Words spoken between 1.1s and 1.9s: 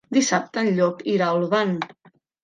irà a Olvan.